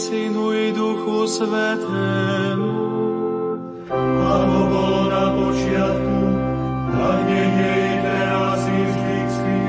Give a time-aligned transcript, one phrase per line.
[0.00, 2.72] Synu i Duchu Svetému.
[4.16, 6.20] Ako bolo na počiatku,
[6.88, 9.60] tak nech je teraz i vždycky,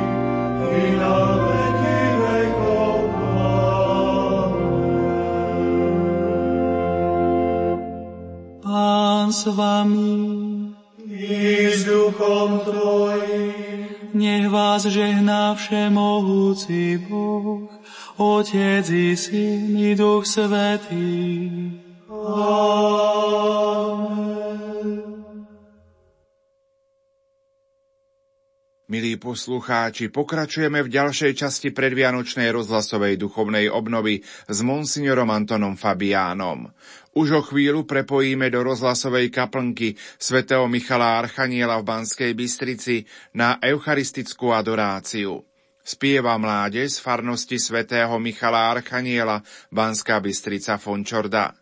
[0.72, 2.96] i na veky vekov.
[8.64, 10.16] Pán s vami.
[11.12, 13.62] I s duchom tvojim.
[14.12, 17.21] Nech vás žehná všemohúci Boh,
[18.18, 21.80] Otec i Syn i Duch Svetý.
[28.92, 34.20] Milí poslucháči, pokračujeme v ďalšej časti predvianočnej rozhlasovej duchovnej obnovy
[34.52, 36.68] s monsignorom Antonom Fabiánom.
[37.16, 44.52] Už o chvíľu prepojíme do rozhlasovej kaplnky svätého Michala Archaniela v Banskej Bystrici na eucharistickú
[44.52, 45.51] adoráciu.
[45.82, 49.42] Spieva mládež z farnosti svätého Michala Archaniela
[49.74, 51.58] Banská Bystrica Fončorda.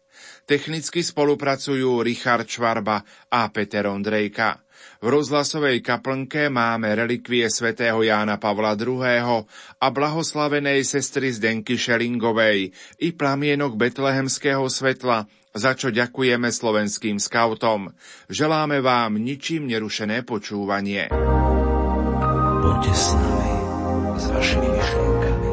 [0.50, 4.58] Technicky spolupracujú Richard Švarba a Peter Ondrejka.
[5.00, 9.48] V rozhlasovej kaplnke máme relikvie svätého Jána Pavla II.
[9.80, 17.96] a blahoslavenej sestry Zdenky Šelingovej i plamienok betlehemského svetla, za čo ďakujeme slovenským skautom.
[18.28, 21.08] Želáme vám ničím nerušené počúvanie.
[22.60, 23.39] Poďte s nami,
[24.20, 25.49] с вашими мишеньками.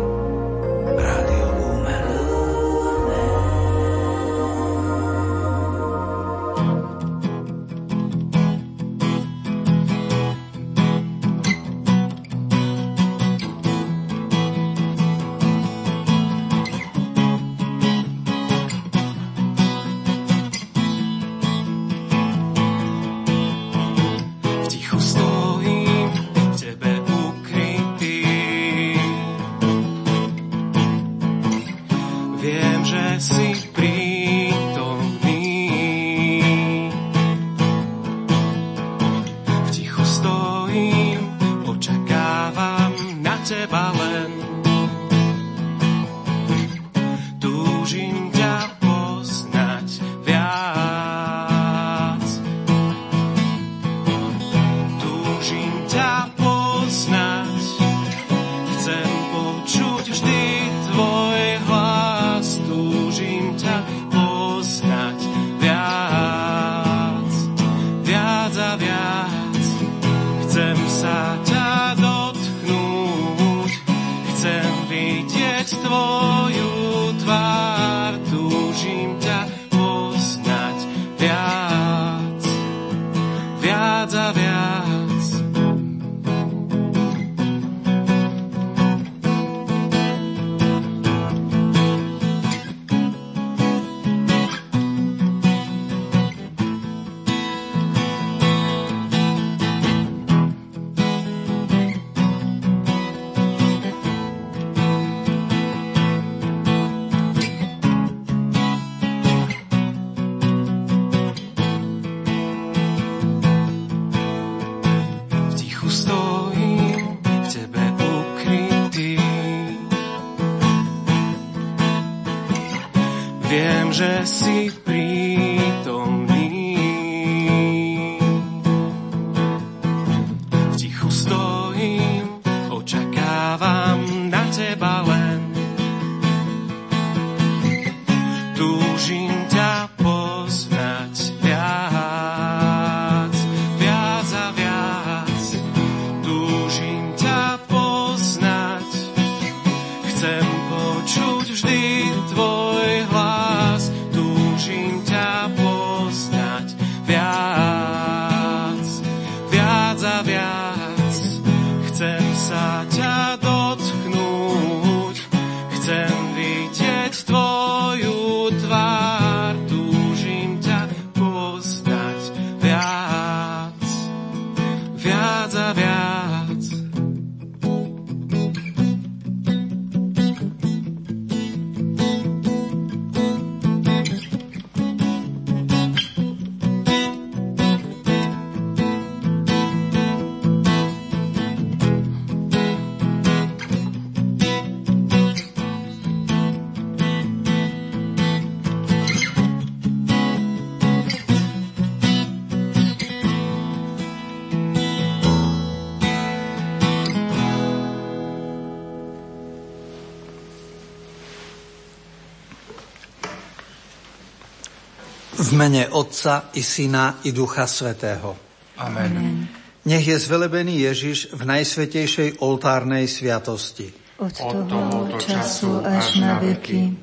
[215.67, 218.39] Mene Otca i Syna i Ducha Svetého.
[218.79, 219.51] Amen.
[219.83, 223.91] Nech je zvelebený Ježiš v najsvetejšej oltárnej sviatosti.
[224.23, 226.95] Od tohoto času až na veky.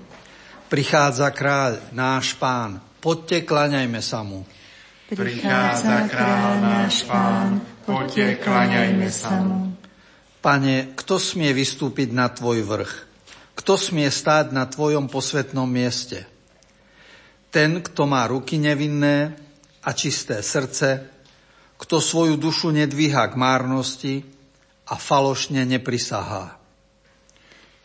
[0.71, 2.79] Prichádza kráľ, náš pán.
[3.03, 4.47] Poďte, klaňajme sa mu.
[5.11, 7.59] Prichádza kráľ náš pán.
[7.83, 9.75] Poďte, klaňajme sa mu.
[10.39, 12.93] Pane, kto smie vystúpiť na tvoj vrch?
[13.59, 16.31] Kto smie stáť na tvojom posvetnom mieste?
[17.53, 19.37] Ten, kto má ruky nevinné
[19.85, 21.05] a čisté srdce,
[21.77, 24.25] kto svoju dušu nedvíha k márnosti
[24.89, 26.57] a falošne neprisahá.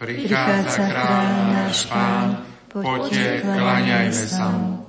[0.01, 4.89] Prichádza kráľ náš pán, poďte, kláňajme sa mu.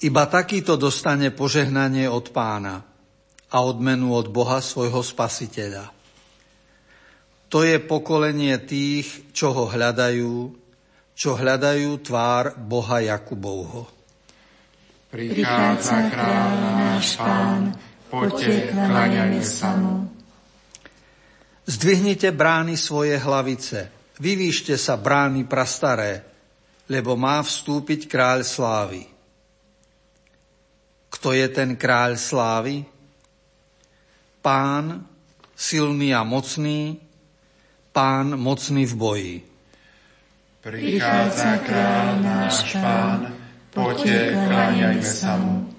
[0.00, 2.80] Iba takýto dostane požehnanie od pána
[3.52, 5.92] a odmenu od Boha svojho spasiteľa.
[7.52, 10.65] To je pokolenie tých, čo ho hľadajú,
[11.16, 13.88] čo hľadajú tvár Boha Jakubovho.
[15.08, 17.72] Prichádza kráľ náš pán,
[18.12, 20.12] poďte, kláňajme sa mu.
[21.64, 23.88] Zdvihnite brány svoje hlavice,
[24.20, 26.20] vyvýšte sa brány prastaré,
[26.92, 29.08] lebo má vstúpiť kráľ slávy.
[31.08, 32.84] Kto je ten kráľ slávy?
[34.44, 35.08] Pán,
[35.56, 37.00] silný a mocný,
[37.96, 39.55] pán mocný v boji.
[40.66, 43.30] Prichádza kráľ náš pán,
[43.70, 45.70] poďte, kláňajme sa mu.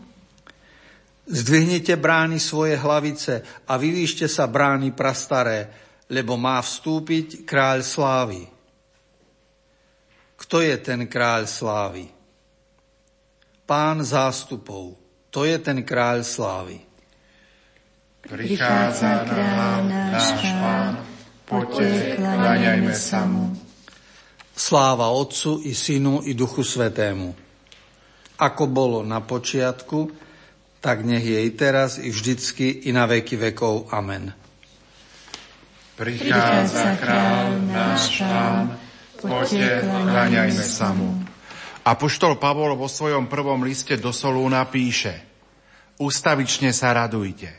[1.28, 5.68] Zdvihnite brány svoje hlavice a vyvýšte sa brány prastaré,
[6.08, 8.48] lebo má vstúpiť kráľ slávy.
[10.40, 12.08] Kto je ten kráľ slávy?
[13.68, 14.96] Pán zástupov,
[15.28, 16.80] to je ten kráľ slávy.
[18.24, 21.04] Prichádza kráľ náš pán,
[21.44, 23.67] poďte, kláňajme sa mu.
[24.58, 27.30] Sláva Otcu i Synu i Duchu Svetému.
[28.42, 30.10] Ako bolo na počiatku,
[30.82, 33.94] tak nech je i teraz, i vždycky, i na veky vekov.
[33.94, 34.34] Amen.
[35.94, 38.82] Prichádza kráľ náš pán,
[39.22, 41.22] poďte, kláňajme sa mu.
[41.86, 45.22] Apoštol Pavol vo svojom prvom liste do Solúna píše
[46.02, 47.54] Ustavične sa radujte.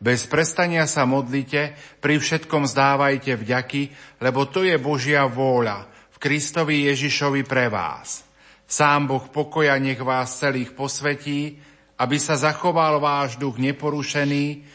[0.00, 3.92] Bez prestania sa modlite, pri všetkom zdávajte vďaky,
[4.24, 8.20] lebo to je Božia vôľa Kristovi Ježišovi pre vás.
[8.68, 11.56] Sám Boh pokoja nech vás celých posvetí,
[11.96, 14.68] aby sa zachoval váš duch neporušený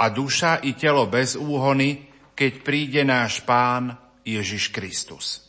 [0.00, 3.92] a duša i telo bez úhony, keď príde náš Pán
[4.24, 5.44] Ježiš Kristus.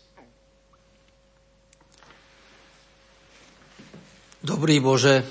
[4.43, 5.23] Dobrý Bože,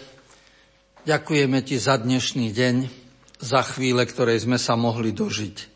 [1.04, 2.76] ďakujeme Ti za dnešný deň,
[3.36, 5.75] za chvíle, ktoré sme sa mohli dožiť.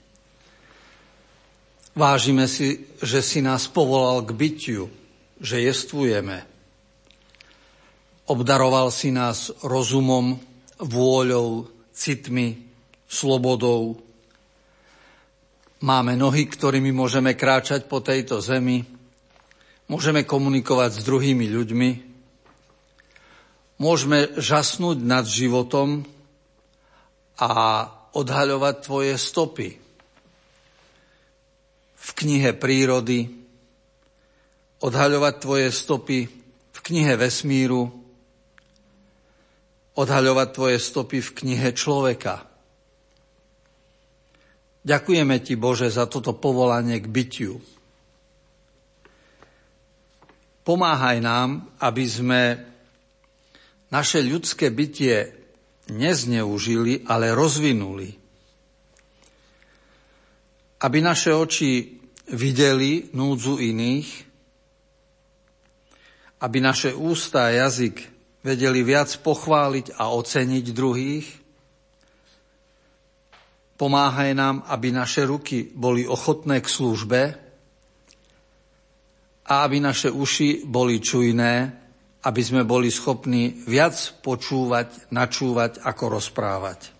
[1.95, 4.85] Vážime si, že si nás povolal k bytiu,
[5.43, 6.51] že jestvujeme,
[8.31, 10.39] Obdaroval si nás rozumom,
[10.79, 12.63] vôľou, citmi,
[13.11, 13.99] slobodou.
[15.83, 18.87] Máme nohy, ktorými môžeme kráčať po tejto zemi.
[19.91, 21.91] Môžeme komunikovať s druhými ľuďmi.
[23.83, 26.07] Môžeme žasnúť nad životom
[27.35, 27.51] a
[28.15, 29.80] odhaľovať tvoje stopy.
[32.11, 33.31] V knihe prírody,
[34.83, 36.27] odhaľovať tvoje stopy
[36.73, 37.93] v knihe vesmíru,
[39.95, 42.49] odhaľovať tvoje stopy v knihe človeka.
[44.81, 47.55] Ďakujeme ti, Bože, za toto povolanie k bytiu.
[50.65, 52.43] Pomáhaj nám, aby sme
[53.93, 55.37] naše ľudské bytie
[55.93, 58.17] nezneužili, ale rozvinuli.
[60.81, 62.00] Aby naše oči
[62.33, 64.09] videli núdzu iných,
[66.41, 68.01] aby naše ústa a jazyk
[68.41, 71.27] vedeli viac pochváliť a oceniť druhých.
[73.77, 77.21] Pomáhaj nám, aby naše ruky boli ochotné k službe
[79.45, 81.55] a aby naše uši boli čujné,
[82.25, 86.93] aby sme boli schopní viac počúvať, načúvať, ako rozprávať.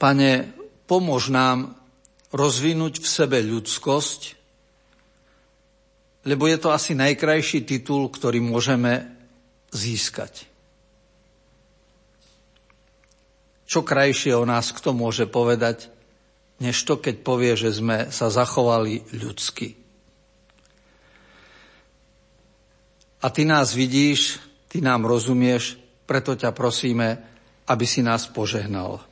[0.00, 0.52] Pane,
[0.88, 1.79] pomôž nám
[2.30, 4.20] rozvinúť v sebe ľudskosť,
[6.26, 9.08] lebo je to asi najkrajší titul, ktorý môžeme
[9.72, 10.46] získať.
[13.70, 15.90] Čo krajšie o nás kto môže povedať,
[16.60, 19.78] než to, keď povie, že sme sa zachovali ľudsky.
[23.20, 25.76] A ty nás vidíš, ty nám rozumieš,
[26.08, 27.20] preto ťa prosíme,
[27.68, 29.09] aby si nás požehnal.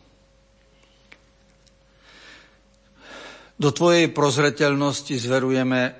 [3.58, 5.90] Do tvojej prozreteľnosti zverujeme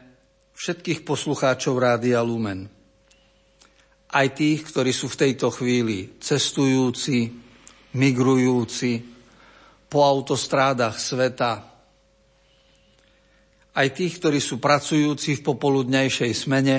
[0.55, 2.71] všetkých poslucháčov Rádia Lumen.
[4.09, 7.29] aj tých, ktorí sú v tejto chvíli cestujúci,
[7.99, 9.05] migrujúci
[9.91, 11.69] po autostrádach sveta,
[13.79, 16.77] aj tých, ktorí sú pracujúci v popoludnejšej smene.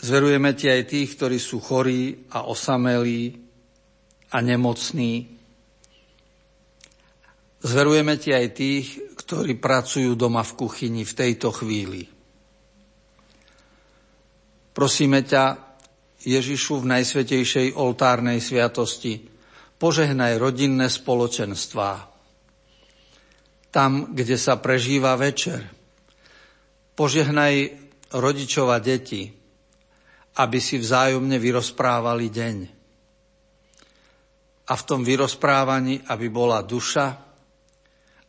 [0.00, 3.36] Zverujeme ti aj tých, ktorí sú chorí a osamelí
[4.32, 5.37] a nemocní.
[7.58, 8.86] Zverujeme ti aj tých,
[9.18, 12.06] ktorí pracujú doma v kuchyni v tejto chvíli.
[14.70, 15.58] Prosíme ťa,
[16.22, 19.26] Ježišu, v najsvetejšej oltárnej sviatosti,
[19.74, 22.06] požehnaj rodinné spoločenstvá.
[23.74, 25.66] Tam, kde sa prežíva večer.
[26.94, 27.74] Požehnaj
[28.14, 29.34] rodičova deti,
[30.38, 32.56] aby si vzájomne vyrozprávali deň.
[34.70, 37.27] A v tom vyrozprávaní, aby bola duša,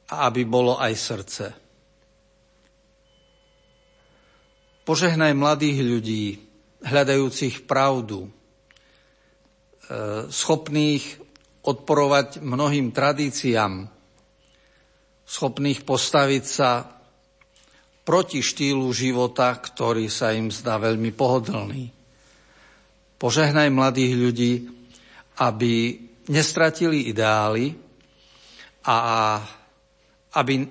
[0.10, 1.46] a aby bolo aj srdce.
[4.82, 6.26] Požehnaj mladých ľudí,
[6.82, 8.30] hľadajúcich pravdu, e,
[10.34, 11.06] schopných
[11.62, 13.86] odporovať mnohým tradíciám,
[15.30, 16.90] schopných postaviť sa
[18.02, 21.94] proti štýlu života, ktorý sa im zdá veľmi pohodlný.
[23.22, 24.54] Požehnaj mladých ľudí,
[25.38, 26.02] aby
[26.34, 27.78] nestratili ideály
[28.90, 28.98] a
[30.36, 30.68] aby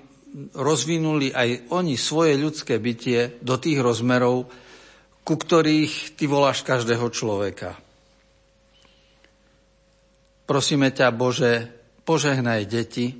[0.54, 4.46] rozvinuli aj oni svoje ľudské bytie do tých rozmerov,
[5.24, 7.76] ku ktorých ty voláš každého človeka.
[10.48, 11.68] Prosíme ťa, Bože,
[12.08, 13.12] požehnaj deti,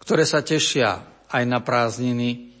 [0.00, 2.56] ktoré sa tešia aj na prázdniny,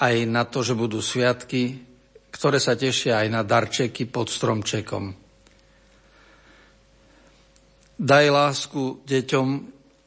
[0.00, 1.86] aj na to, že budú sviatky,
[2.34, 5.14] ktoré sa tešia aj na darčeky pod stromčekom.
[8.00, 9.46] Daj lásku deťom,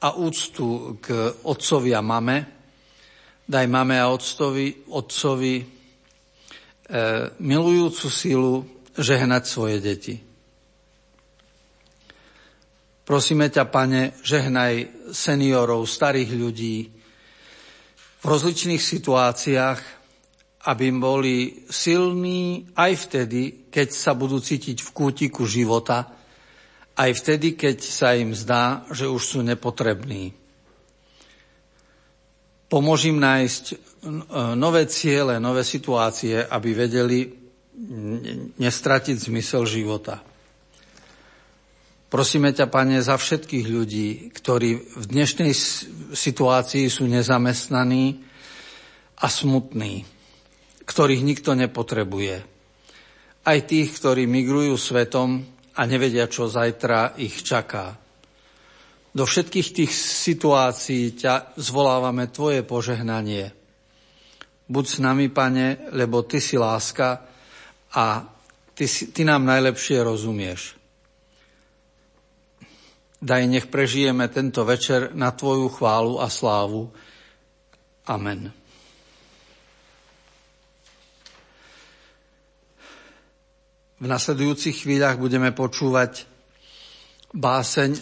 [0.03, 2.37] a úctu k otcovi a mame.
[3.47, 5.65] Daj mame a otcovi, otcovi e,
[7.39, 8.53] milujúcu silu
[8.99, 10.15] žehnať svoje deti.
[13.03, 16.87] Prosíme ťa, pane, žehnaj seniorov, starých ľudí
[18.19, 19.79] v rozličných situáciách,
[20.71, 26.12] aby boli silní aj vtedy, keď sa budú cítiť v kútiku života,
[26.93, 30.33] aj vtedy, keď sa im zdá, že už sú nepotrební.
[32.69, 33.63] Pomôž nájsť
[34.57, 37.29] nové ciele, nové situácie, aby vedeli
[38.57, 40.21] nestratiť zmysel života.
[42.13, 44.69] Prosíme ťa, Pane, za všetkých ľudí, ktorí
[45.01, 45.49] v dnešnej
[46.13, 48.21] situácii sú nezamestnaní
[49.17, 50.05] a smutní,
[50.85, 52.45] ktorých nikto nepotrebuje.
[53.43, 57.97] Aj tých, ktorí migrujú svetom a nevedia, čo zajtra ich čaká.
[59.13, 63.53] Do všetkých tých situácií ťa zvolávame Tvoje požehnanie.
[64.65, 67.21] Buď s nami, Pane, lebo Ty si láska
[67.93, 68.25] a
[68.73, 70.73] Ty, si, ty nám najlepšie rozumieš.
[73.21, 76.89] Daj, nech prežijeme tento večer na Tvoju chválu a slávu.
[78.09, 78.62] Amen.
[84.01, 86.25] V nasledujúcich chvíľach budeme počúvať
[87.33, 88.01] báseň e,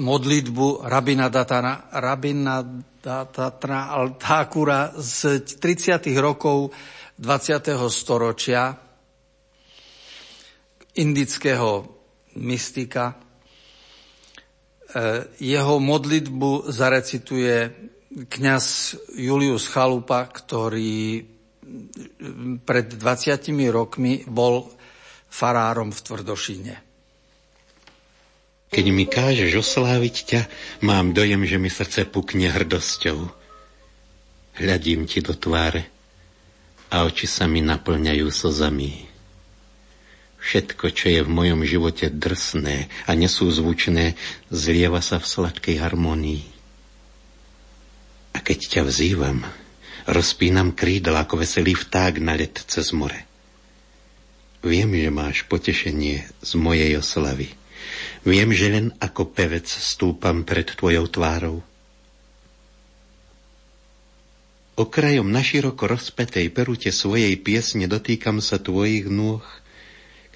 [0.00, 2.64] modlitbu rabina Datana, rabina
[3.04, 6.08] Datana Altákura z 30.
[6.16, 6.72] rokov
[7.20, 7.76] 20.
[7.92, 8.72] storočia,
[10.96, 11.84] indického
[12.40, 13.12] mystika.
[13.12, 13.14] E,
[15.36, 17.56] jeho modlitbu zarecituje
[18.10, 18.66] kňaz
[19.20, 21.28] Julius Chalupa, ktorý
[22.66, 24.79] pred 20 rokmi bol
[25.30, 26.74] farárom v Tvrdošine.
[28.70, 30.40] Keď mi kážeš osláviť ťa,
[30.86, 33.18] mám dojem, že mi srdce pukne hrdosťou.
[34.62, 35.90] Hľadím ti do tváre
[36.90, 39.10] a oči sa mi naplňajú slzami.
[40.40, 44.14] Všetko, čo je v mojom živote drsné a nesúzvučné,
[44.48, 46.44] zlieva sa v sladkej harmonii.
[48.34, 49.42] A keď ťa vzývam,
[50.06, 53.29] rozpínam krídla ako veselý vták na let cez more.
[54.60, 57.48] Viem, že máš potešenie z mojej oslavy.
[58.28, 61.64] Viem, že len ako pevec stúpam pred tvojou tvárou.
[64.76, 69.44] Okrajom naširoko rozpetej perute svojej piesne dotýkam sa tvojich nôh,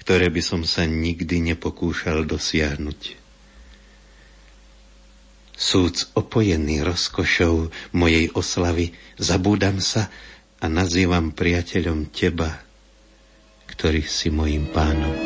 [0.01, 3.17] ktoré by som sa nikdy nepokúšal dosiahnuť.
[5.55, 10.13] Súc opojený rozkošou mojej oslavy, zabúdam sa
[10.61, 12.59] a nazývam priateľom teba,
[13.75, 15.24] ktorý si mojim pánom.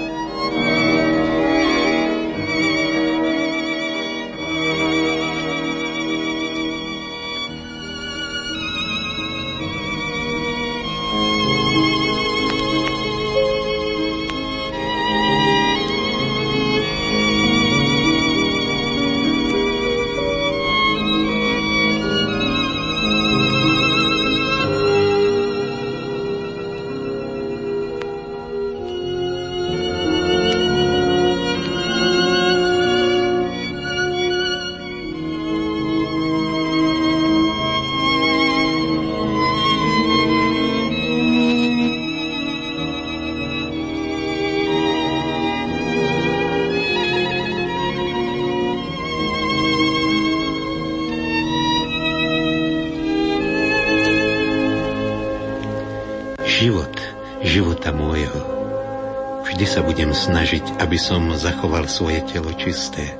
[60.20, 63.16] Snažiť, aby som zachoval svoje telo čisté,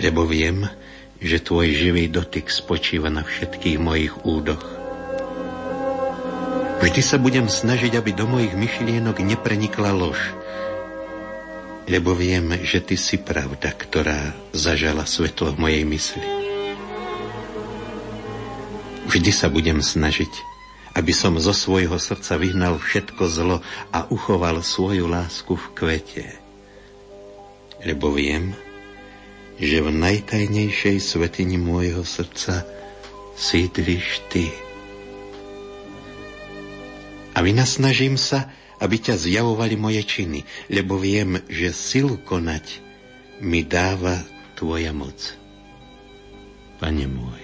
[0.00, 0.64] lebo viem,
[1.20, 4.64] že tvoj živý dotyk spočíva na všetkých mojich údoch.
[6.80, 10.18] Vždy sa budem snažiť, aby do mojich myšlienok neprenikla lož,
[11.86, 16.26] lebo viem, že ty si pravda, ktorá zažala svetlo v mojej mysli.
[19.12, 20.51] Vždy sa budem snažiť,
[20.92, 23.58] aby som zo svojho srdca vyhnal všetko zlo
[23.92, 26.26] a uchoval svoju lásku v kvete.
[27.82, 28.52] Lebo viem,
[29.56, 32.68] že v najtajnejšej svetini môjho srdca
[33.36, 34.52] sídliš ty.
[37.32, 42.82] A vynasnažím sa, aby ťa zjavovali moje činy, lebo viem, že silu konať
[43.40, 44.20] mi dáva
[44.58, 45.38] tvoja moc.
[46.82, 47.42] Pane môj.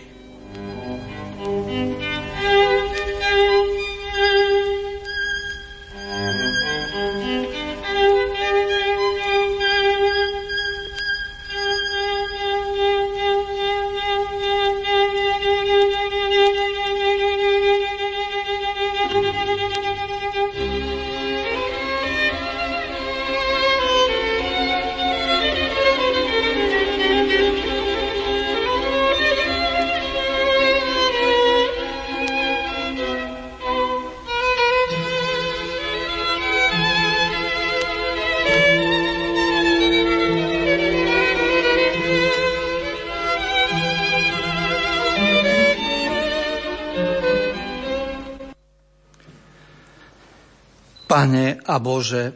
[51.18, 52.30] Pane a Bože,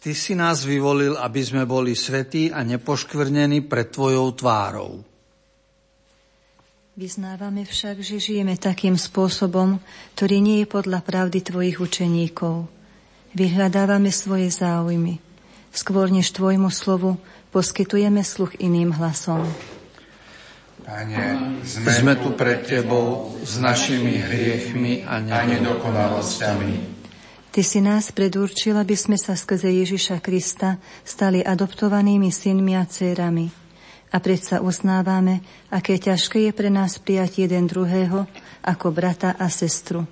[0.00, 5.04] Ty si nás vyvolil, aby sme boli svetí a nepoškvrnení pred Tvojou tvárou.
[6.96, 9.76] Vyznávame však, že žijeme takým spôsobom,
[10.16, 12.64] ktorý nie je podľa pravdy Tvojich učeníkov.
[13.36, 15.20] Vyhľadávame svoje záujmy.
[15.68, 17.20] Skôr než Tvojmu slovu
[17.52, 19.44] poskytujeme sluch iným hlasom.
[20.80, 26.97] Pane, sme, sme tu pred Tebou s našimi hriechmi a nedokonalosťami.
[27.58, 33.50] Ty si nás predurčil, aby sme sa skrze Ježiša Krista stali adoptovanými synmi a dcérami.
[34.14, 38.30] A predsa uznávame, aké ťažké je pre nás prijať jeden druhého
[38.62, 40.06] ako brata a sestru.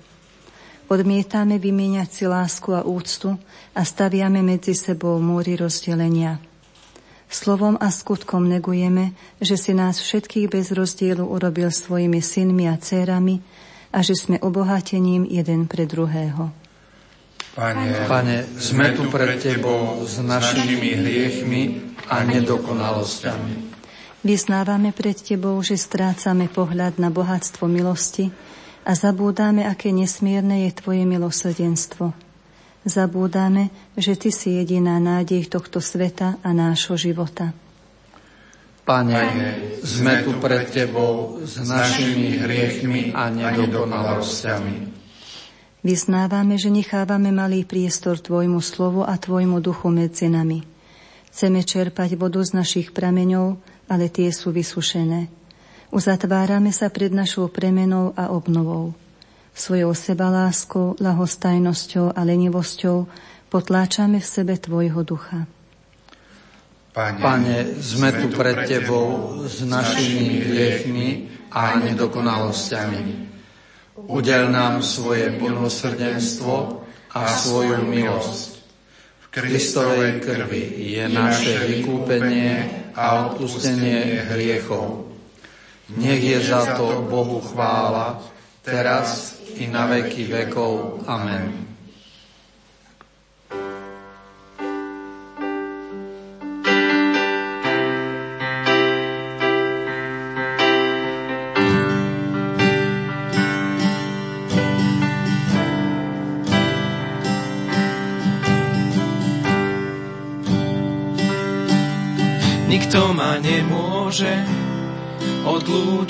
[0.91, 3.39] Odmietame vymieňať si lásku a úctu
[3.71, 6.43] a staviame medzi sebou múry rozdelenia.
[7.31, 13.39] Slovom a skutkom negujeme, že si nás všetkých bez rozdielu urobil svojimi synmi a dcérami
[13.95, 16.66] a že sme obohatením jeden pre druhého.
[17.57, 21.61] Pane, Pane, sme tu pred Tebou s našimi hriechmi
[22.05, 23.73] a nedokonalosťami.
[24.21, 28.29] Vyznávame pred Tebou, že strácame pohľad na bohatstvo milosti
[28.85, 32.13] a zabúdame, aké nesmierne je Tvoje milosrdenstvo.
[32.85, 37.57] Zabúdame, že Ty si jediná nádej tohto sveta a nášho života.
[38.85, 39.21] Pane,
[39.81, 44.96] sme tu pred Tebou s našimi hriechmi a nedokonalosťami.
[45.87, 50.59] Vyznávame, že nechávame malý priestor Tvojmu slovu a Tvojmu duchu medzi nami.
[51.31, 53.55] Chceme čerpať vodu z našich prameňov,
[53.87, 55.31] ale tie sú vysušené.
[55.87, 58.99] Uzatvárame sa pred našou premenou a obnovou.
[59.55, 63.07] Svojou sebaláskou, lahostajnosťou a lenivosťou
[63.47, 65.47] potláčame v sebe Tvojho ducha.
[66.91, 71.07] Pane, Pane sme tu pred Tebou s našimi hriechmi
[71.47, 73.26] a nedokonalosťami
[74.07, 78.47] udel nám svoje milosrdenstvo a svoju milosť.
[79.21, 85.11] V Kristovej krvi je naše vykúpenie a odpustenie hriechov.
[85.95, 88.19] Nech je za to Bohu chvála,
[88.63, 91.03] teraz i na veky vekov.
[91.07, 91.76] Amen.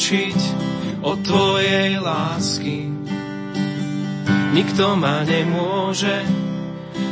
[0.07, 0.41] Odlúčiť
[1.03, 2.87] od Tvojej lásky.
[4.55, 6.23] Nikto ma nemôže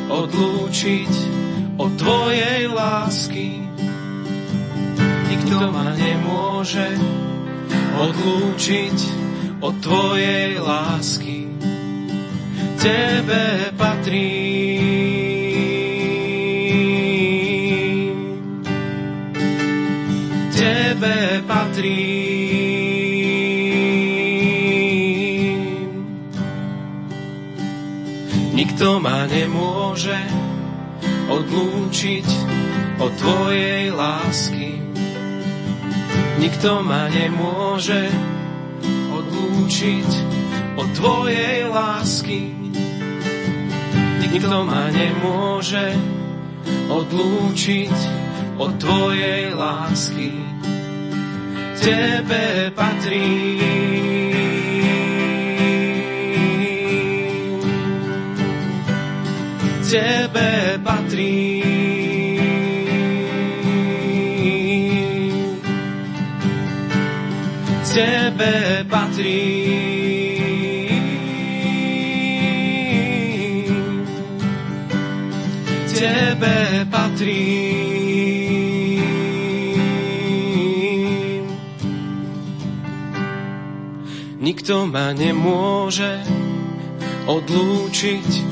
[0.07, 1.11] odlúčiť
[1.75, 3.59] od Tvojej lásky.
[5.27, 6.87] Nikto ma nemôže
[7.99, 8.97] odlúčiť
[9.59, 11.51] od Tvojej lásky.
[12.79, 14.44] Tebe patrí
[28.75, 30.19] Nikto ma nemôže
[31.31, 32.27] odlúčiť
[32.99, 34.83] od Tvojej lásky.
[36.43, 38.11] Nikto ma nemôže
[39.15, 40.09] odlúčiť
[40.75, 42.51] od Tvojej lásky.
[44.27, 45.95] Nikto ma nemôže
[46.91, 47.95] odlúčiť
[48.59, 50.35] od Tvojej lásky.
[51.79, 53.55] Tebe patrí
[59.85, 61.61] Tebe patrí.
[67.93, 69.45] Tebe patrí.
[75.93, 76.57] Tebe
[76.89, 77.45] patrí.
[84.41, 86.25] Nikto ma nemôže
[87.29, 88.44] odlúčiť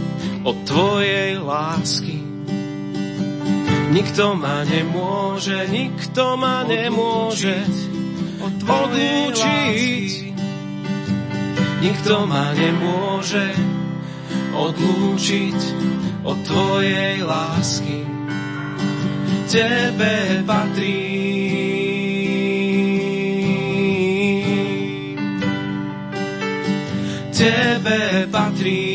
[0.44, 2.20] od Tvojej lásky.
[3.94, 7.64] Nikto ma nemôže, nikto ma nemôže
[8.44, 10.12] odlúčiť.
[11.84, 13.56] Nikto ma nemôže
[14.56, 15.60] odlúčiť
[16.28, 18.00] od Tvojej lásky.
[19.48, 21.00] Tebe patrí.
[27.32, 28.00] Tebe
[28.32, 28.93] patrí.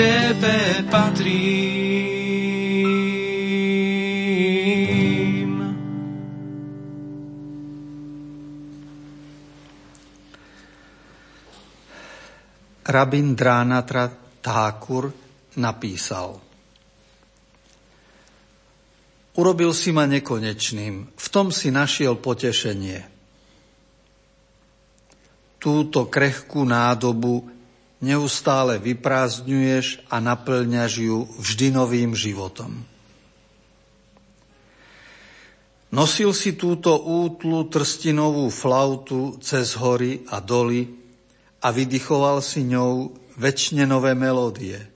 [0.00, 1.44] Tebe patrí.
[12.80, 14.08] Rabin Dránatra
[14.40, 15.12] Thakur
[15.60, 16.40] napísal
[19.36, 23.04] Urobil si ma nekonečným, v tom si našiel potešenie.
[25.60, 27.59] Túto krehkú nádobu
[28.00, 32.84] neustále vyprázdňuješ a naplňaš ju vždy novým životom.
[35.90, 40.86] Nosil si túto útlu trstinovú flautu cez hory a doly
[41.60, 44.80] a vydychoval si ňou väčšine nové melódie–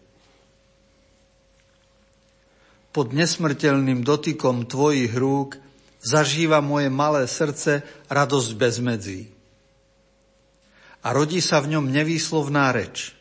[2.94, 5.58] pod nesmrteľným dotykom tvojich rúk
[5.98, 9.33] zažíva moje malé srdce radosť bez medzí.
[11.04, 13.12] A rodí sa v ňom nevýslovná reč.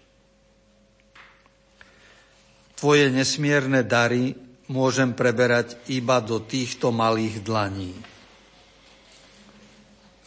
[2.80, 4.36] Tvoje nesmierne dary
[4.72, 7.96] môžem preberať iba do týchto malých dlaní.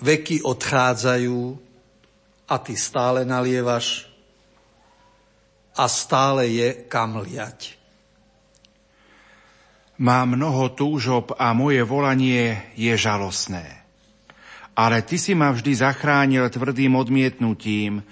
[0.04, 1.40] Veky odchádzajú
[2.44, 4.04] a ty stále nalievaš
[5.76, 7.76] a stále je kam liať.
[9.96, 13.86] Mám mnoho túžob a moje volanie je žalostné.
[14.76, 18.04] Ale ty si ma vždy zachránil tvrdým odmietnutím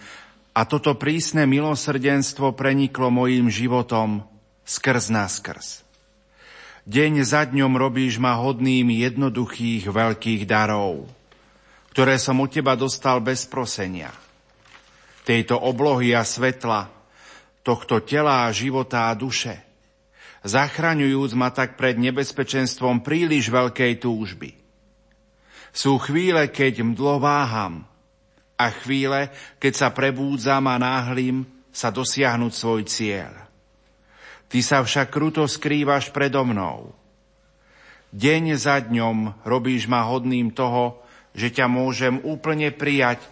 [0.56, 4.24] a toto prísne milosrdenstvo preniklo mojim životom
[4.64, 5.84] skrz na skrz.
[6.88, 11.04] Deň za dňom robíš ma hodným jednoduchých veľkých darov,
[11.92, 14.12] ktoré som od teba dostal bez prosenia.
[15.24, 16.88] Tejto oblohy a svetla,
[17.60, 19.60] tohto tela a života a duše–
[20.44, 24.63] zachraňujúc ma tak pred nebezpečenstvom príliš veľkej túžby.
[25.74, 27.82] Sú chvíle, keď mdlo váham
[28.54, 31.42] a chvíle, keď sa prebúdzam a náhlim
[31.74, 33.34] sa dosiahnuť svoj cieľ.
[34.46, 36.94] Ty sa však kruto skrývaš predo mnou.
[38.14, 41.02] Deň za dňom robíš ma hodným toho,
[41.34, 43.26] že ťa môžem úplne prijať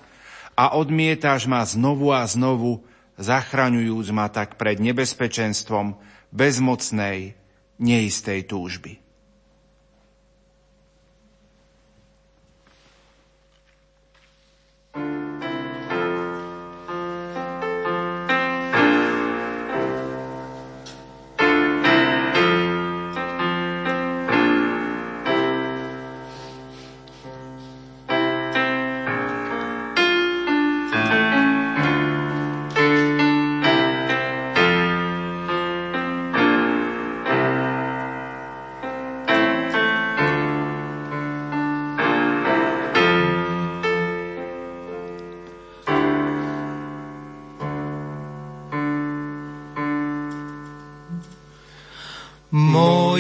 [0.58, 2.82] a odmietáš ma znovu a znovu,
[3.22, 5.94] zachraňujúc ma tak pred nebezpečenstvom,
[6.34, 7.38] bezmocnej,
[7.78, 9.01] neistej túžby.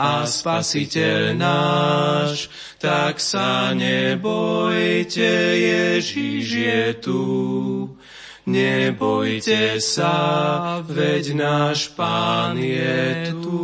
[0.00, 2.48] a Spasiteľ náš,
[2.80, 5.28] tak sa nebojte,
[5.60, 7.24] Ježiš je tu.
[8.48, 13.60] Nebojte sa, veď náš Pán je tu.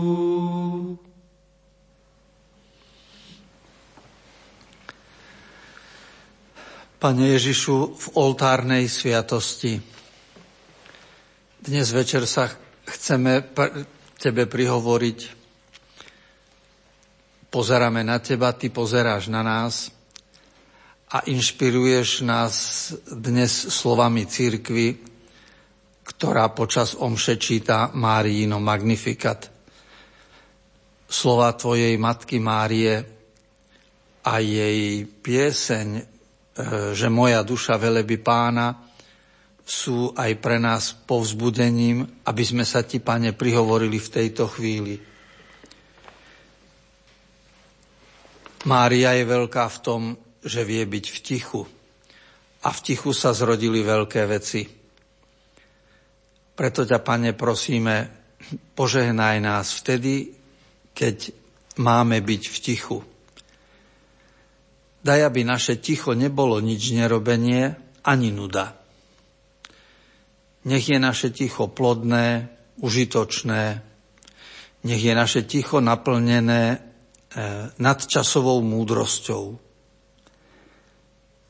[7.01, 9.81] Pane Ježišu, v oltárnej sviatosti.
[11.65, 12.53] Dnes večer sa
[12.85, 13.41] chceme
[14.21, 15.36] Tebe prihovoriť.
[17.57, 19.89] Pozeráme na Teba, Ty pozeráš na nás
[21.09, 22.53] a inšpiruješ nás
[23.09, 25.01] dnes slovami církvy,
[26.05, 29.49] ktorá počas omše číta Máriino Magnificat.
[31.09, 33.01] Slova Tvojej Matky Márie
[34.21, 36.17] a jej pieseň
[36.57, 38.81] Eh, že moja duša veleby pána
[39.61, 44.97] sú aj pre nás povzbudením, aby sme sa ti, pane, prihovorili v tejto chvíli.
[48.67, 50.03] Mária je veľká v tom,
[50.43, 51.63] že vie byť v tichu.
[52.67, 54.67] A v tichu sa zrodili veľké veci.
[56.57, 58.11] Preto ťa, pane, prosíme,
[58.75, 60.35] požehnaj nás vtedy,
[60.91, 61.31] keď
[61.79, 62.99] máme byť v tichu
[65.07, 68.75] Daj, aby naše ticho nebolo nič nerobenie ani nuda.
[70.67, 72.51] Nech je naše ticho plodné,
[72.83, 73.87] užitočné,
[74.83, 76.83] nech je naše ticho naplnené
[77.77, 79.45] nadčasovou múdrosťou.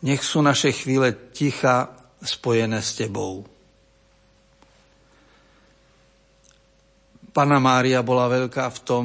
[0.02, 3.46] Nech sú naše chvíle ticha spojené s Tebou.
[7.30, 9.04] Pana Mária bola veľká v tom,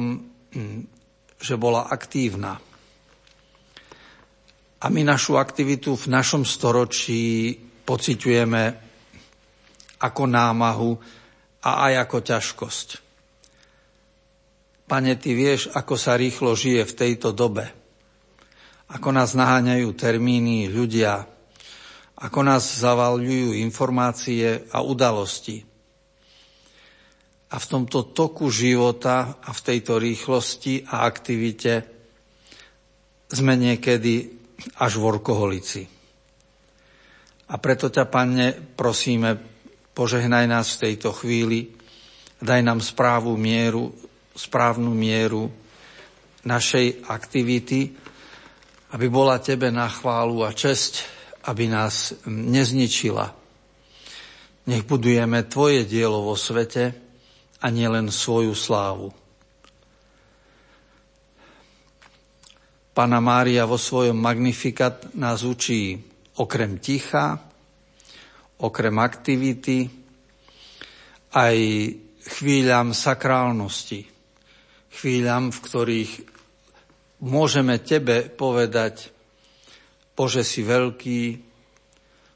[0.50, 0.80] hm,
[1.38, 2.58] že bola aktívna
[4.82, 7.54] a my našu aktivitu v našom storočí
[7.86, 8.62] pociťujeme
[10.02, 10.90] ako námahu
[11.62, 12.88] a aj ako ťažkosť.
[14.92, 17.64] Pane, Ty vieš, ako sa rýchlo žije v tejto dobe.
[18.92, 21.24] Ako nás naháňajú termíny ľudia,
[22.20, 25.64] ako nás zavalujú informácie a udalosti.
[27.48, 31.88] A v tomto toku života a v tejto rýchlosti a aktivite
[33.32, 34.28] sme niekedy
[34.76, 35.88] až v orkoholici.
[37.48, 39.40] A preto ťa, Pane, prosíme,
[39.96, 41.72] požehnaj nás v tejto chvíli,
[42.44, 45.52] daj nám správu mieru, správnu mieru
[46.42, 47.92] našej aktivity,
[48.92, 51.04] aby bola Tebe na chválu a česť,
[51.48, 53.32] aby nás nezničila.
[54.68, 56.94] Nech budujeme Tvoje dielo vo svete
[57.62, 59.10] a nielen svoju slávu.
[62.92, 65.96] Pana Mária vo svojom Magnifikat nás učí
[66.36, 67.40] okrem ticha,
[68.60, 69.88] okrem aktivity,
[71.32, 71.56] aj
[72.36, 74.11] chvíľam sakrálnosti,
[74.92, 76.12] chvíľam, v ktorých
[77.24, 79.08] môžeme Tebe povedať,
[80.12, 81.22] Bože si veľký,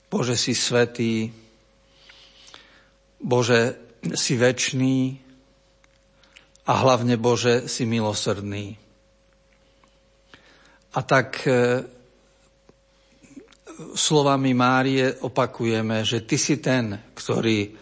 [0.09, 1.29] Bože si svetý,
[3.21, 3.77] Bože
[4.17, 5.21] si večný
[6.67, 8.79] a hlavne Bože si milosrdný.
[10.97, 11.85] A tak e,
[13.93, 17.77] slovami Márie opakujeme, že Ty si ten, ktorý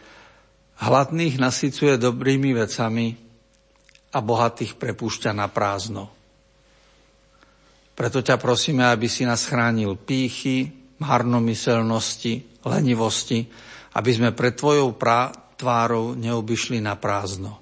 [0.82, 3.23] hladných nasycuje dobrými vecami
[4.14, 6.06] a bohatých prepúšťa na prázdno.
[7.94, 10.70] Preto ťa prosíme, aby si nás chránil pýchy,
[11.02, 13.46] marnomyselnosti, lenivosti,
[13.94, 17.58] aby sme pred Tvojou prá- tvárou neobyšli na prázdno.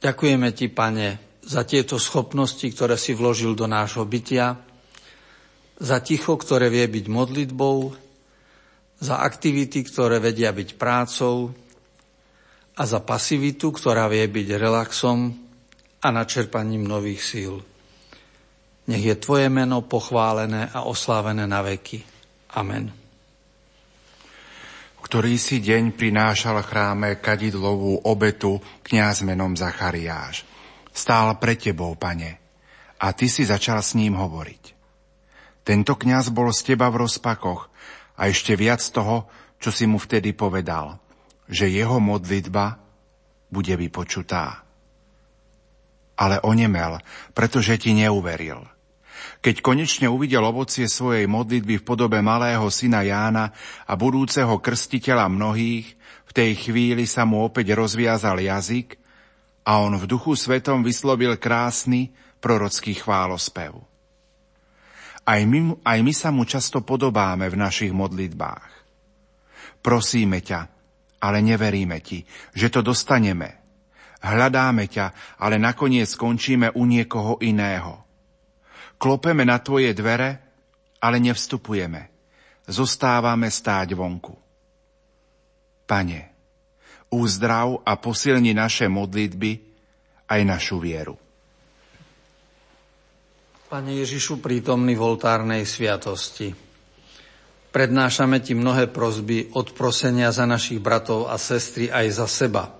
[0.00, 1.08] Ďakujeme Ti, Pane,
[1.44, 4.56] za tieto schopnosti, ktoré si vložil do nášho bytia,
[5.78, 7.92] za ticho, ktoré vie byť modlitbou,
[8.98, 11.54] za aktivity, ktoré vedia byť prácou
[12.78, 15.34] a za pasivitu, ktorá vie byť relaxom
[15.98, 17.54] a načerpaním nových síl.
[18.86, 22.00] Nech je Tvoje meno pochválené a oslávené na veky.
[22.54, 22.88] Amen.
[25.02, 30.46] Ktorý si deň prinášal chráme kadidlovú obetu kňaz menom Zachariáš
[30.98, 32.42] stál pred tebou, pane,
[32.98, 34.74] a ty si začal s ním hovoriť.
[35.62, 37.70] Tento kňaz bol z teba v rozpakoch
[38.18, 39.30] a ešte viac toho,
[39.62, 40.98] čo si mu vtedy povedal,
[41.48, 42.76] že jeho modlitba
[43.48, 44.62] bude vypočutá.
[46.18, 47.00] Ale onemel,
[47.32, 48.62] pretože ti neuveril.
[49.38, 53.54] Keď konečne uvidel ovocie svojej modlitby v podobe malého syna Jána
[53.86, 55.94] a budúceho krstiteľa mnohých,
[56.28, 59.00] v tej chvíli sa mu opäť rozviazal jazyk
[59.64, 63.80] a on v duchu svetom vyslovil krásny prorocký chválospev.
[65.28, 68.68] Aj my, aj my sa mu často podobáme v našich modlitbách.
[69.84, 70.77] Prosíme ťa,
[71.18, 72.22] ale neveríme ti,
[72.54, 73.58] že to dostaneme.
[74.18, 78.02] Hľadáme ťa, ale nakoniec skončíme u niekoho iného.
[78.98, 80.30] Klopeme na tvoje dvere,
[80.98, 82.10] ale nevstupujeme.
[82.66, 84.34] Zostávame stáť vonku.
[85.86, 86.20] Pane,
[87.14, 89.52] uzdrav a posilni naše modlitby
[90.28, 91.16] aj našu vieru.
[93.68, 96.67] Pane Ježišu, prítomný v oltárnej sviatosti,
[97.74, 102.72] prednášame Ti mnohé prozby od prosenia za našich bratov a sestry aj za seba.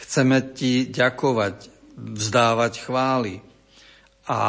[0.00, 1.56] Chceme Ti ďakovať,
[1.96, 3.40] vzdávať chvály
[4.28, 4.40] a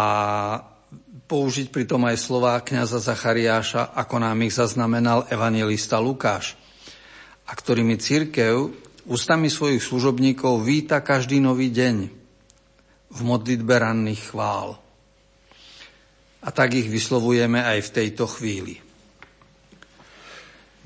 [1.28, 6.54] použiť pritom aj slová kniaza Zachariáša, ako nám ich zaznamenal evangelista Lukáš–
[7.48, 8.76] a ktorými církev
[9.08, 12.12] ústami svojich služobníkov víta každý nový deň
[13.08, 14.76] v modlitbe ranných chvál.
[16.48, 18.80] A tak ich vyslovujeme aj v tejto chvíli.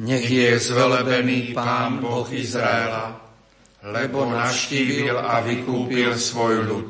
[0.02, 3.22] Nech je zvelebený Pán Boh Izraela,
[3.86, 6.90] lebo naštívil a vykúpil svoj ľud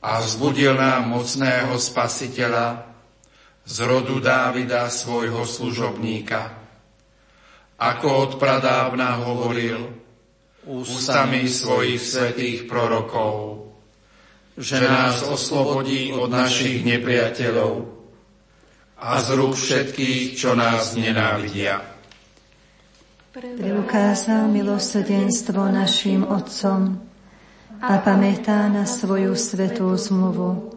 [0.00, 2.88] a vzbudil nám mocného spasiteľa
[3.68, 6.62] z rodu Dávida svojho služobníka
[7.82, 9.90] ako od pradávna hovoril
[10.70, 13.61] ústami svojich svetých prorokov,
[14.56, 17.88] že nás oslobodí od našich nepriateľov
[19.00, 21.80] a z rúk všetkých, čo nás nenávidia.
[23.32, 27.00] Preukázal milosrdenstvo našim otcom
[27.80, 30.76] a pamätá na svoju svetú zmluvu,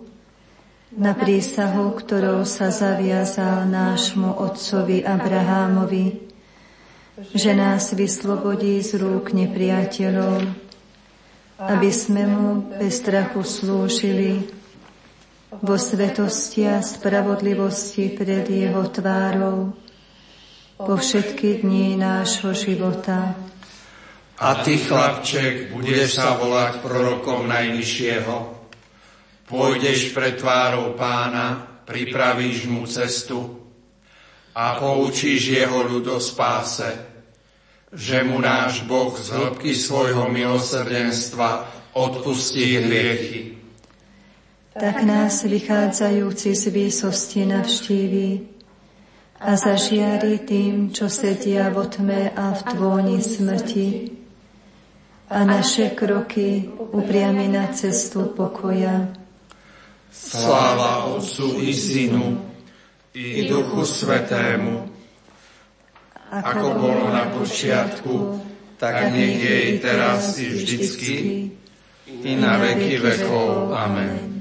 [0.95, 6.25] na prísahu, ktorou sa zaviazal nášmu otcovi Abrahámovi,
[7.35, 10.64] že nás vyslobodí z rúk nepriateľov,
[11.59, 14.43] aby sme mu bez strachu slúžili
[15.63, 19.71] vo svetosti a spravodlivosti pred jeho tvárou
[20.75, 23.31] po všetky dni nášho života.
[24.35, 28.35] A ty, chlapček, budeš sa volať prorokom Najvyššieho.
[29.47, 33.39] Pôjdeš pred tvárou pána, pripravíš mu cestu
[34.51, 37.14] a poučíš jeho ľud o spáse,
[37.95, 43.55] že mu náš Boh z hĺbky svojho milosrdenstva odpustí hriechy.
[44.75, 48.29] Tak nás vychádzajúci z výsosti navštíví
[49.39, 54.11] a zažiari tým, čo sedia vo tme a v tvóni smrti,
[55.29, 59.09] a naše kroky upriami na cestu pokoja.
[60.11, 62.45] Sláva Otcu i Synu
[63.15, 64.94] i Duchu Svetému,
[66.31, 68.41] ako bolo na počiatku,
[68.81, 71.15] tak nech je i teraz i vždycky,
[72.05, 73.73] i na veky vekov.
[73.73, 74.35] Amen.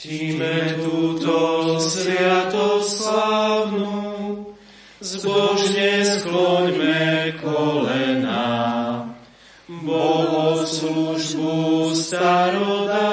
[0.00, 4.56] Ctíme túto sviatosť slavnú,
[5.04, 8.48] zbožne skloňme kolena.
[9.70, 11.52] Bohoslužbu
[11.94, 13.09] starodávnu,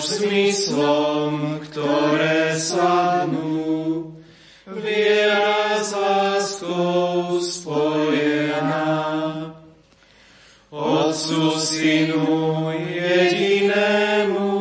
[0.00, 4.16] Pomôž zmyslom, ktoré sladnú,
[4.64, 8.96] viera s láskou spojená.
[10.72, 14.56] Otcu, Synu, jedinému,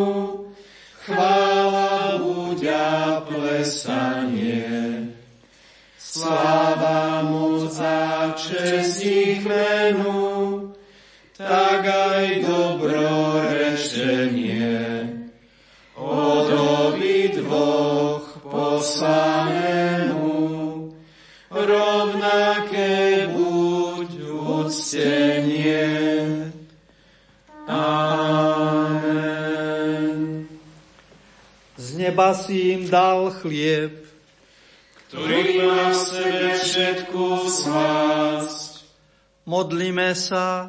[1.08, 5.16] chvála buďa plesanie.
[5.96, 10.19] Sláva mu za čest ich menu,
[32.20, 34.04] Z neba si im dal chlieb,
[35.08, 38.84] ktorý má v sebe všetku slásť.
[39.48, 40.68] modlíme sa.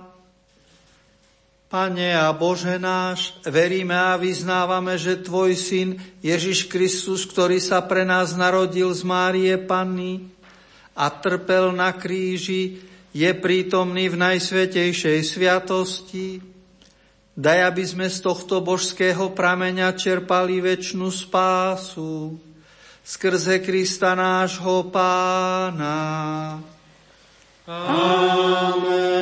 [1.67, 8.07] Pane a Bože náš, veríme a vyznávame, že Tvoj Syn Ježiš Kristus, ktorý sa pre
[8.07, 10.31] nás narodil z Márie Panny
[10.95, 12.79] a trpel na kríži,
[13.11, 16.39] je prítomný v najsvetejšej sviatosti.
[17.39, 22.37] Daj, aby sme z tohto božského prameňa čerpali väčšinu spásu
[23.11, 25.99] skrze Krista nášho Pána.
[27.67, 29.21] Amen.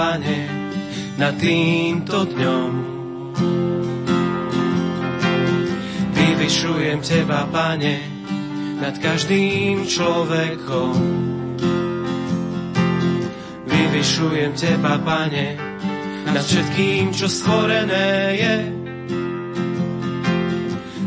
[0.00, 0.48] Pane,
[1.20, 2.70] nad týmto dňom.
[6.16, 8.00] Vyvyšujem Teba, Pane,
[8.80, 10.96] nad každým človekom.
[13.68, 15.60] Vyvyšujem Teba, Pane,
[16.32, 18.56] nad všetkým, čo stvorené je.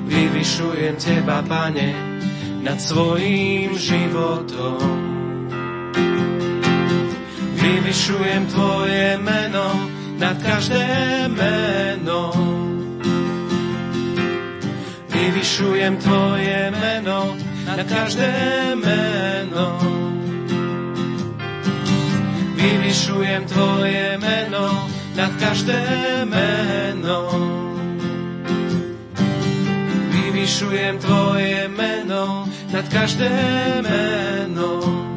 [0.06, 1.90] Vyvyšujem Teba, Pane,
[2.62, 4.93] nad svojím životom.
[7.64, 9.88] Vyvyšujem Tvoje meno
[10.20, 10.84] nad každé
[11.32, 12.28] meno.
[15.08, 18.32] Vyvyšujem Tvoje meno nad každé
[18.76, 19.80] meno.
[22.60, 24.68] Vyvyšujem Tvoje meno
[25.16, 25.80] nad každé
[26.28, 27.20] meno.
[30.12, 32.44] Vyvyšujem Tvoje meno
[32.76, 33.32] nad každé
[33.88, 35.13] meno.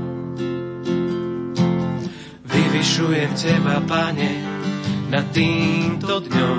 [2.86, 4.30] Vyvyšujem Teba, Pane,
[5.10, 6.58] nad týmto dňom.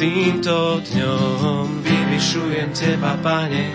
[0.00, 3.66] Týmto dňom vyvyšujem Teba, Pane,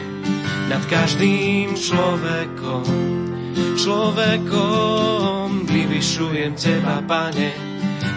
[0.65, 2.89] nad každým človekom.
[3.77, 7.53] Človekom vyvyšujem Teba, Pane,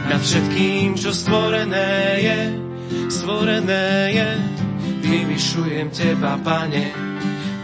[0.09, 2.41] nad všetkým, čo stvorené je,
[3.12, 4.31] stvorené je.
[5.12, 6.89] Vyvyšujem Teba, Pane,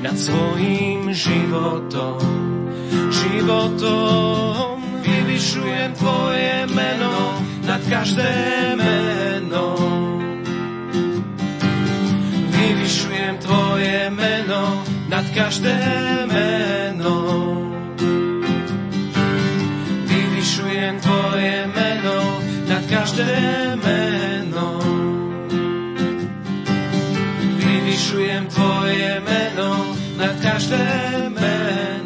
[0.04, 2.20] nad svojím životom,
[3.08, 4.67] životom
[5.08, 7.16] vyvyšujem Tvoje meno
[7.64, 8.32] nad každé
[8.76, 9.66] meno.
[12.52, 15.76] Vyvyšujem Tvoje meno nad každé
[16.28, 17.16] meno.
[20.08, 22.18] Vyvyšujem Tvoje meno
[22.68, 23.32] nad každé
[23.80, 24.68] meno.
[27.56, 29.70] Vyvyšujem Tvoje meno
[30.20, 30.84] nad každé
[31.32, 31.97] meno.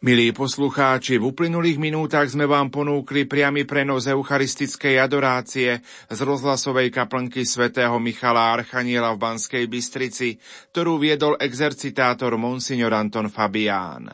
[0.00, 5.76] Milí poslucháči, v uplynulých minútach sme vám ponúkli priamy prenos eucharistickej adorácie
[6.08, 10.40] z rozhlasovej kaplnky svätého Michala Archaniela v Banskej Bystrici,
[10.72, 14.08] ktorú viedol exercitátor Monsignor Anton Fabián.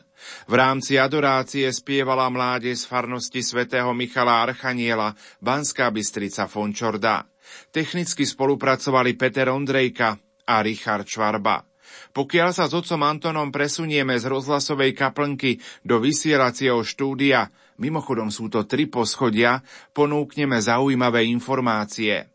[0.51, 7.23] V rámci adorácie spievala mláde z farnosti svätého Michala Archaniela Banská Bystrica Fončorda.
[7.71, 10.19] Technicky spolupracovali Peter Ondrejka
[10.51, 11.66] a Richard Čvarba.
[12.17, 18.65] Pokiaľ sa s otcom Antonom presunieme z rozhlasovej kaplnky do vysielacieho štúdia, mimochodom sú to
[18.65, 19.61] tri poschodia,
[19.93, 22.25] ponúkneme zaujímavé informácie.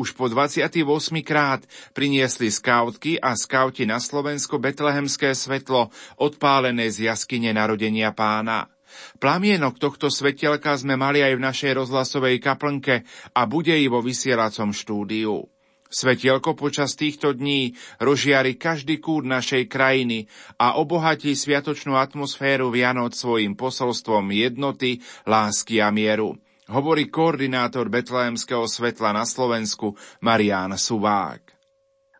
[0.00, 0.80] Už po 28
[1.20, 1.60] krát
[1.92, 8.72] priniesli skautky a skauti na Slovensko betlehemské svetlo odpálené z jaskyne narodenia pána.
[9.20, 13.04] Plamienok tohto svetelka sme mali aj v našej rozhlasovej kaplnke
[13.36, 15.57] a bude i vo vysielacom štúdiu.
[15.88, 20.28] Svetielko počas týchto dní rozžiari každý kút našej krajiny
[20.60, 26.36] a obohatí sviatočnú atmosféru Vianoc svojim posolstvom jednoty, lásky a mieru.
[26.68, 31.56] Hovorí koordinátor Betlehemského svetla na Slovensku Marián Suvák.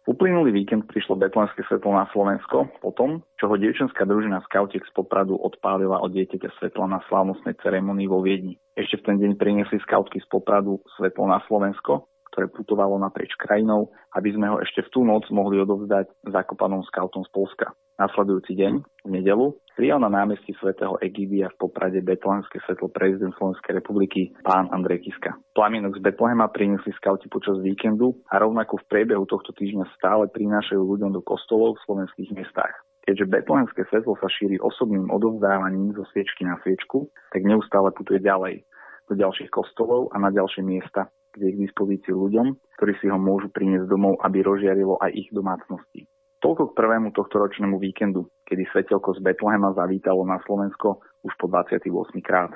[0.09, 4.93] Uplynulý víkend prišlo Betlehemské svetlo na Slovensko po tom, čo ho dievčenská družina Skautiek z
[4.97, 8.57] Popradu odpálila od dieťaťa svetla na slávnostnej ceremonii vo Viedni.
[8.73, 12.09] Ešte v ten deň priniesli skautky z Popradu svetlo na Slovensko
[12.39, 17.27] ktoré putovalo naprieč krajinou, aby sme ho ešte v tú noc mohli odovzdať zakopanom skautom
[17.27, 17.75] z Polska.
[17.99, 23.83] Nasledujúci deň, v nedelu, prijal na námestí svätého Egidia v Poprade betlehemské svetlo prezident Slovenskej
[23.83, 25.35] republiky pán Andrej Kiska.
[25.51, 30.79] Plamienok z Betlehema priniesli skauti počas víkendu a rovnako v priebehu tohto týždňa stále prinášajú
[30.79, 32.87] ľuďom do kostolov v slovenských mestách.
[33.03, 38.63] Keďže betlehemské svetlo sa šíri osobným odovzdávaním zo sviečky na sviečku, tak neustále putuje ďalej
[39.11, 41.11] do ďalších kostolov a na ďalšie miesta,
[41.41, 46.07] je k dispozícii ľuďom, ktorí si ho môžu priniesť domov, aby rozžiarilo aj ich domácnosti.
[46.39, 51.51] Toľko k prvému tohto ročnému víkendu, kedy svetelko z Betlehema zavítalo na Slovensko už po
[51.51, 51.91] 28
[52.23, 52.55] krát.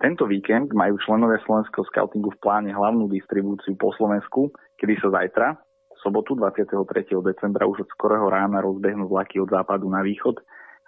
[0.00, 4.50] Tento víkend majú členovia slovenského scoutingu v pláne hlavnú distribúciu po Slovensku,
[4.80, 6.72] kedy sa zajtra, v sobotu 23.
[7.20, 10.40] decembra už od skorého rána rozbehnú vlaky od západu na východ,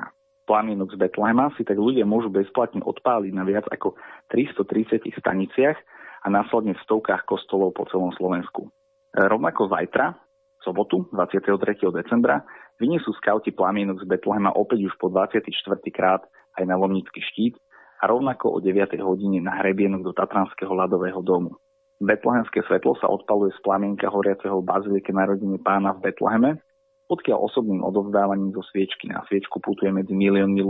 [0.47, 3.99] Plamienok z Betlehema si tak ľudia môžu bezplatne odpáliť na viac ako
[4.31, 5.75] 330 staniciach
[6.23, 8.71] a následne v stovkách kostolov po celom Slovensku.
[9.11, 11.51] Rovnako zajtra, v sobotu 23.
[11.91, 12.47] decembra,
[12.79, 15.51] vyniesú skauti plamienok z Betlehema opäť už po 24.
[15.91, 16.23] krát
[16.55, 17.59] aj na Lomnický štít
[17.97, 18.97] a rovnako o 9.
[19.01, 21.57] hodine na hrebienok do Tatranského ľadového domu.
[21.97, 26.61] Betlehemské svetlo sa odpaluje z plamienka horiaceho bazilike narodení pána v Betleheme,
[27.09, 30.65] odkiaľ osobným odovzdávaním zo sviečky na sviečku putuje medzi miliónmi ľudí.